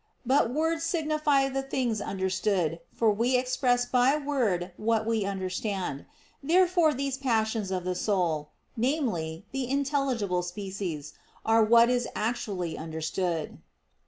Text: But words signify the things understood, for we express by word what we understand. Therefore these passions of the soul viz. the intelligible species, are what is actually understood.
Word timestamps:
But 0.25 0.49
words 0.51 0.81
signify 0.81 1.47
the 1.49 1.61
things 1.61 2.01
understood, 2.01 2.79
for 2.91 3.11
we 3.11 3.37
express 3.37 3.85
by 3.85 4.17
word 4.17 4.71
what 4.75 5.05
we 5.05 5.25
understand. 5.25 6.05
Therefore 6.41 6.91
these 6.91 7.19
passions 7.19 7.69
of 7.69 7.83
the 7.83 7.93
soul 7.93 8.49
viz. 8.75 9.41
the 9.51 9.69
intelligible 9.69 10.41
species, 10.41 11.13
are 11.45 11.63
what 11.63 11.87
is 11.91 12.07
actually 12.15 12.75
understood. 12.79 13.59